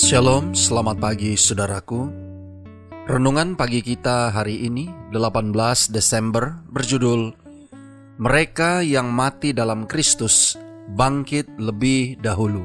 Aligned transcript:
Shalom, 0.00 0.56
selamat 0.56 0.96
pagi 0.96 1.36
saudaraku. 1.36 2.08
Renungan 3.04 3.52
pagi 3.52 3.84
kita 3.84 4.32
hari 4.32 4.64
ini 4.64 4.88
18 5.12 5.52
Desember 5.92 6.56
berjudul 6.72 7.36
Mereka 8.16 8.80
yang 8.80 9.12
mati 9.12 9.52
dalam 9.52 9.84
Kristus 9.84 10.56
bangkit 10.96 11.60
lebih 11.60 12.16
dahulu. 12.16 12.64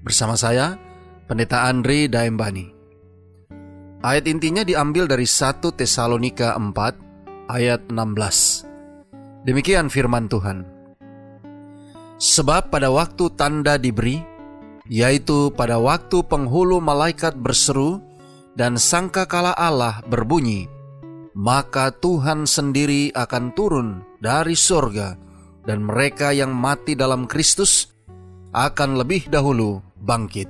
Bersama 0.00 0.32
saya, 0.32 0.80
Pendeta 1.28 1.68
Andri 1.68 2.08
Daembani. 2.08 2.72
Ayat 4.00 4.24
intinya 4.24 4.64
diambil 4.64 5.04
dari 5.04 5.28
1 5.28 5.60
Tesalonika 5.76 6.56
4 6.56 7.52
ayat 7.52 7.92
16. 7.92 9.44
Demikian 9.44 9.92
firman 9.92 10.32
Tuhan. 10.32 10.64
Sebab 12.16 12.72
pada 12.72 12.88
waktu 12.88 13.28
tanda 13.36 13.76
diberi, 13.76 14.33
yaitu 14.88 15.48
pada 15.56 15.80
waktu 15.80 16.20
penghulu 16.24 16.80
malaikat 16.80 17.36
berseru 17.36 18.04
dan 18.54 18.76
sangkakala 18.76 19.56
Allah 19.56 20.04
berbunyi, 20.06 20.68
maka 21.34 21.90
Tuhan 21.90 22.44
sendiri 22.44 23.10
akan 23.16 23.44
turun 23.56 23.88
dari 24.20 24.54
sorga 24.54 25.16
dan 25.64 25.82
mereka 25.82 26.30
yang 26.30 26.52
mati 26.52 26.92
dalam 26.92 27.24
Kristus 27.24 27.90
akan 28.54 29.00
lebih 29.00 29.26
dahulu 29.32 29.80
bangkit. 29.98 30.46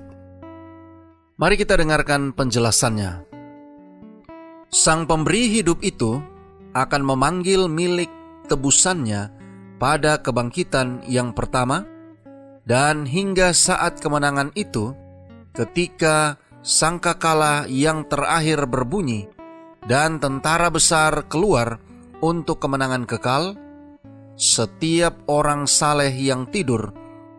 Mari 1.34 1.54
kita 1.58 1.78
dengarkan 1.80 2.30
penjelasannya. 2.36 3.26
Sang 4.70 5.06
pemberi 5.06 5.50
hidup 5.50 5.82
itu 5.86 6.18
akan 6.74 7.02
memanggil 7.06 7.70
milik 7.70 8.10
tebusannya 8.50 9.30
pada 9.78 10.18
kebangkitan 10.18 11.06
yang 11.06 11.30
pertama, 11.30 11.86
dan 12.64 13.04
hingga 13.04 13.52
saat 13.52 14.00
kemenangan 14.00 14.52
itu, 14.56 14.96
ketika 15.52 16.40
sangkakala 16.64 17.68
yang 17.68 18.08
terakhir 18.08 18.64
berbunyi 18.64 19.28
dan 19.84 20.16
tentara 20.16 20.72
besar 20.72 21.28
keluar 21.28 21.76
untuk 22.24 22.64
kemenangan 22.64 23.04
kekal, 23.04 23.52
setiap 24.34 25.28
orang 25.28 25.68
saleh 25.68 26.10
yang 26.10 26.48
tidur 26.48 26.90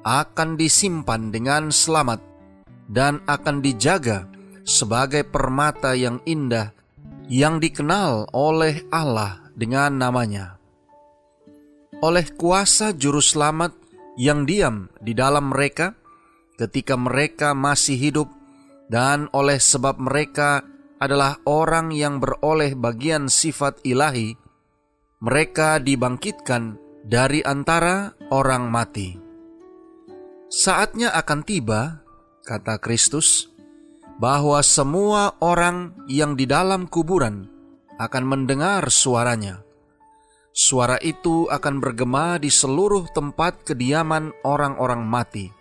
akan 0.05 0.55
disimpan 0.55 1.33
dengan 1.33 1.73
selamat 1.73 2.21
dan 2.85 3.25
akan 3.25 3.65
dijaga 3.65 4.29
sebagai 4.61 5.25
permata 5.25 5.97
yang 5.97 6.21
indah 6.29 6.69
yang 7.25 7.57
dikenal 7.57 8.29
oleh 8.29 8.85
Allah 8.93 9.41
dengan 9.57 9.97
namanya. 9.97 10.61
Oleh 12.05 12.29
kuasa 12.37 12.93
juru 12.93 13.17
selamat 13.17 13.73
yang 14.15 14.47
diam 14.47 14.87
di 14.99 15.11
dalam 15.15 15.51
mereka 15.51 15.95
ketika 16.55 16.95
mereka 16.95 17.51
masih 17.51 17.99
hidup, 17.99 18.31
dan 18.87 19.27
oleh 19.35 19.59
sebab 19.59 19.99
mereka 19.99 20.63
adalah 20.99 21.39
orang 21.43 21.91
yang 21.91 22.23
beroleh 22.23 22.73
bagian 22.73 23.27
sifat 23.27 23.83
ilahi, 23.83 24.39
mereka 25.19 25.83
dibangkitkan 25.83 26.79
dari 27.03 27.43
antara 27.43 28.15
orang 28.31 28.71
mati. 28.71 29.19
Saatnya 30.47 31.11
akan 31.11 31.39
tiba, 31.43 31.99
kata 32.47 32.79
Kristus, 32.79 33.51
bahwa 34.15 34.63
semua 34.63 35.35
orang 35.43 35.91
yang 36.07 36.39
di 36.39 36.47
dalam 36.47 36.87
kuburan 36.87 37.51
akan 37.99 38.23
mendengar 38.23 38.87
suaranya 38.87 39.65
Suara 40.55 40.95
itu 41.03 41.51
akan 41.51 41.83
bergema 41.83 42.39
di 42.39 42.47
seluruh 42.47 43.11
tempat 43.11 43.67
kediaman 43.67 44.31
orang-orang 44.47 45.03
mati. 45.03 45.51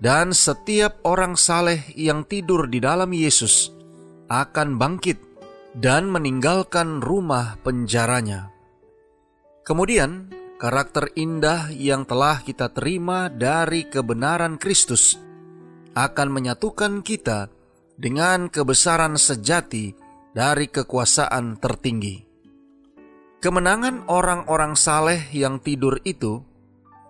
Dan 0.00 0.32
setiap 0.32 1.04
orang 1.04 1.36
saleh 1.36 1.84
yang 1.92 2.24
tidur 2.24 2.64
di 2.64 2.80
dalam 2.80 3.12
Yesus 3.12 3.68
akan 4.32 4.80
bangkit 4.80 5.20
dan 5.76 6.08
meninggalkan 6.08 7.04
rumah 7.04 7.60
penjaranya. 7.60 8.48
Kemudian, 9.68 10.32
karakter 10.56 11.12
indah 11.12 11.68
yang 11.68 12.08
telah 12.08 12.40
kita 12.40 12.72
terima 12.72 13.28
dari 13.28 13.84
kebenaran 13.84 14.56
Kristus 14.56 15.20
akan 15.92 16.28
menyatukan 16.32 17.04
kita 17.04 17.52
dengan 18.00 18.48
kebesaran 18.48 19.20
sejati 19.20 19.92
dari 20.32 20.72
kekuasaan 20.72 21.60
tertinggi. 21.60 22.25
Kemenangan 23.46 24.10
orang-orang 24.10 24.74
saleh 24.74 25.22
yang 25.30 25.62
tidur 25.62 26.02
itu 26.02 26.42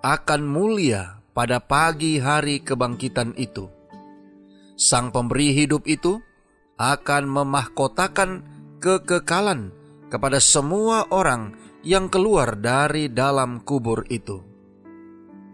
akan 0.04 0.44
mulia 0.44 1.24
pada 1.32 1.64
pagi 1.64 2.20
hari 2.20 2.60
kebangkitan 2.60 3.32
itu. 3.40 3.72
Sang 4.76 5.16
pemberi 5.16 5.56
hidup 5.56 5.88
itu 5.88 6.20
akan 6.76 7.24
memahkotakan 7.32 8.44
kekekalan 8.84 9.72
kepada 10.12 10.36
semua 10.36 11.08
orang 11.08 11.56
yang 11.80 12.12
keluar 12.12 12.52
dari 12.60 13.08
dalam 13.08 13.64
kubur 13.64 14.04
itu. 14.12 14.44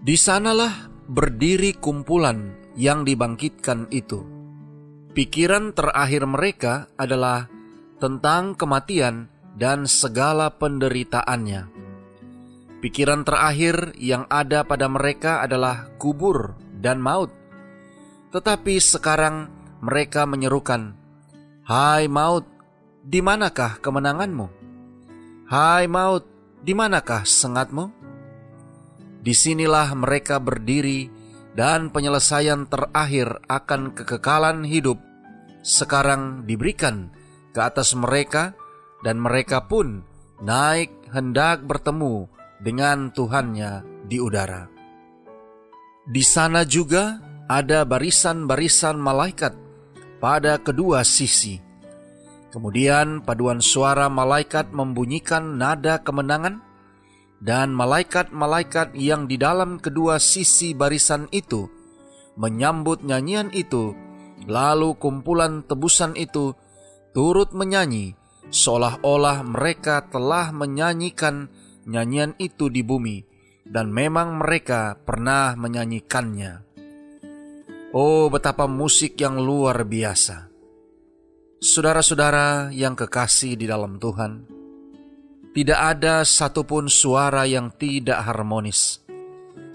Di 0.02 0.18
sanalah 0.18 0.90
berdiri 1.06 1.78
kumpulan 1.78 2.58
yang 2.74 3.06
dibangkitkan 3.06 3.86
itu. 3.94 4.26
Pikiran 5.14 5.78
terakhir 5.78 6.26
mereka 6.26 6.90
adalah 6.98 7.46
tentang 8.02 8.58
kematian 8.58 9.30
dan 9.56 9.84
segala 9.84 10.52
penderitaannya. 10.52 11.68
Pikiran 12.82 13.22
terakhir 13.22 13.94
yang 13.94 14.26
ada 14.26 14.66
pada 14.66 14.90
mereka 14.90 15.38
adalah 15.44 15.86
kubur 16.02 16.58
dan 16.82 16.98
maut. 16.98 17.30
Tetapi 18.34 18.74
sekarang 18.82 19.46
mereka 19.78 20.26
menyerukan, 20.26 20.98
"Hai 21.62 22.10
maut, 22.10 22.48
di 23.06 23.22
manakah 23.22 23.78
kemenanganmu? 23.78 24.46
Hai 25.46 25.86
maut, 25.86 26.26
di 26.58 26.74
manakah 26.74 27.22
sengatmu?" 27.22 28.02
Di 29.22 29.30
sinilah 29.30 29.94
mereka 29.94 30.42
berdiri 30.42 31.06
dan 31.54 31.94
penyelesaian 31.94 32.66
terakhir 32.66 33.38
akan 33.46 33.94
kekekalan 33.94 34.66
hidup 34.66 34.98
sekarang 35.62 36.42
diberikan 36.42 37.14
ke 37.54 37.60
atas 37.62 37.94
mereka 37.94 38.58
dan 39.02 39.18
mereka 39.18 39.66
pun 39.66 40.06
naik 40.42 40.90
hendak 41.10 41.66
bertemu 41.66 42.30
dengan 42.62 43.10
Tuhannya 43.10 44.06
di 44.06 44.22
udara. 44.22 44.70
Di 46.06 46.22
sana 46.22 46.66
juga 46.66 47.18
ada 47.46 47.86
barisan-barisan 47.86 48.98
malaikat 48.98 49.54
pada 50.18 50.58
kedua 50.58 51.02
sisi. 51.02 51.58
Kemudian 52.54 53.22
paduan 53.22 53.58
suara 53.62 54.06
malaikat 54.06 54.70
membunyikan 54.70 55.58
nada 55.58 55.98
kemenangan, 56.02 56.62
dan 57.42 57.74
malaikat-malaikat 57.74 58.94
yang 58.94 59.26
di 59.26 59.34
dalam 59.34 59.82
kedua 59.82 60.22
sisi 60.22 60.78
barisan 60.78 61.26
itu 61.34 61.66
menyambut 62.38 63.02
nyanyian 63.02 63.50
itu, 63.50 63.98
lalu 64.46 64.94
kumpulan 64.94 65.66
tebusan 65.66 66.14
itu 66.14 66.54
turut 67.10 67.50
menyanyi 67.50 68.14
seolah-olah 68.48 69.44
mereka 69.44 70.08
telah 70.08 70.50
menyanyikan 70.50 71.52
nyanyian 71.86 72.34
itu 72.40 72.66
di 72.72 72.82
bumi, 72.82 73.22
dan 73.66 73.94
memang 73.94 74.42
mereka 74.42 74.98
pernah 74.98 75.54
menyanyikannya. 75.54 76.64
Oh, 77.92 78.32
betapa 78.32 78.64
musik 78.64 79.20
yang 79.20 79.36
luar 79.36 79.84
biasa! 79.84 80.48
Saudara-saudara 81.62 82.72
yang 82.74 82.98
kekasih 82.98 83.54
di 83.54 83.70
dalam 83.70 84.00
Tuhan, 84.00 84.48
tidak 85.52 85.78
ada 85.78 86.24
satupun 86.24 86.88
suara 86.88 87.44
yang 87.44 87.68
tidak 87.76 88.24
harmonis. 88.24 89.04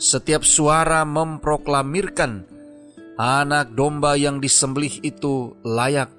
Setiap 0.01 0.41
suara 0.41 1.05
memproklamirkan 1.05 2.43
anak 3.17 3.77
domba 3.77 4.17
yang 4.17 4.41
disembelih 4.41 5.05
itu 5.05 5.53
layak 5.61 6.16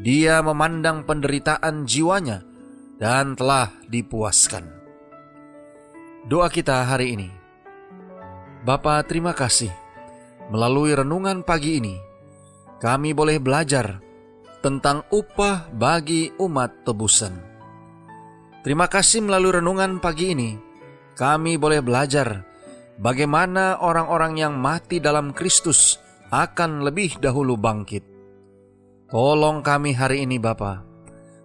dia 0.00 0.40
memandang 0.40 1.04
penderitaan 1.04 1.84
jiwanya 1.84 2.40
dan 2.96 3.36
telah 3.36 3.68
dipuaskan. 3.84 4.64
Doa 6.24 6.48
kita 6.48 6.88
hari 6.88 7.16
ini. 7.16 7.28
Bapa 8.64 9.00
terima 9.04 9.36
kasih. 9.36 9.72
melalui 10.50 10.90
renungan 10.90 11.46
pagi 11.46 11.78
ini, 11.78 11.94
kami 12.82 13.14
boleh 13.14 13.38
belajar 13.38 14.02
tentang 14.58 15.06
upah 15.14 15.70
bagi 15.70 16.34
umat 16.42 16.82
tebusan. 16.82 17.30
Terima 18.66 18.90
kasih 18.90 19.22
melalui 19.22 19.62
renungan 19.62 20.02
pagi 20.02 20.34
ini, 20.34 20.58
kami 21.14 21.54
boleh 21.54 21.78
belajar 21.86 22.42
bagaimana 22.98 23.78
orang-orang 23.78 24.42
yang 24.42 24.58
mati 24.58 24.98
dalam 24.98 25.30
Kristus 25.30 26.02
akan 26.34 26.82
lebih 26.82 27.22
dahulu 27.22 27.54
bangkit. 27.54 28.09
Tolong 29.10 29.66
kami 29.66 29.90
hari 29.90 30.22
ini 30.22 30.38
Bapa, 30.38 30.86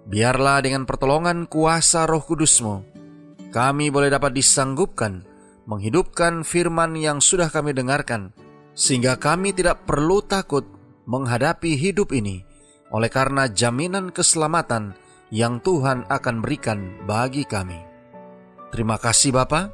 biarlah 0.06 0.62
dengan 0.62 0.86
pertolongan 0.86 1.50
kuasa 1.50 2.06
roh 2.06 2.22
kudusmu, 2.22 2.86
kami 3.50 3.90
boleh 3.90 4.14
dapat 4.14 4.38
disanggupkan 4.38 5.26
menghidupkan 5.66 6.46
firman 6.46 6.94
yang 6.94 7.18
sudah 7.18 7.50
kami 7.50 7.74
dengarkan, 7.74 8.38
sehingga 8.78 9.18
kami 9.18 9.50
tidak 9.50 9.82
perlu 9.90 10.22
takut 10.22 10.62
menghadapi 11.10 11.74
hidup 11.74 12.14
ini 12.14 12.46
oleh 12.94 13.10
karena 13.10 13.50
jaminan 13.50 14.14
keselamatan 14.14 14.94
yang 15.34 15.58
Tuhan 15.58 16.06
akan 16.06 16.46
berikan 16.46 17.02
bagi 17.10 17.50
kami. 17.50 17.82
Terima 18.70 19.02
kasih 19.02 19.34
Bapa. 19.34 19.74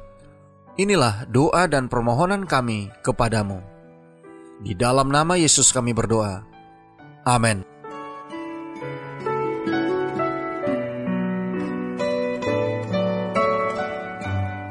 Inilah 0.80 1.28
doa 1.28 1.68
dan 1.68 1.92
permohonan 1.92 2.48
kami 2.48 2.88
kepadamu. 3.04 3.60
Di 4.64 4.72
dalam 4.72 5.12
nama 5.12 5.36
Yesus 5.36 5.68
kami 5.76 5.92
berdoa. 5.92 6.40
Amin. 7.28 7.71